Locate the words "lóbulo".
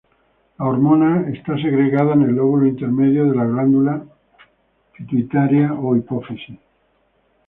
2.31-2.65